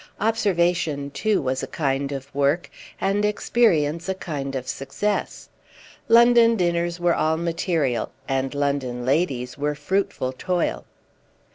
[0.19, 5.49] Observation too was a kind of work and experience a kind of success;
[6.07, 10.85] London dinners were all material and London ladies were fruitful toil.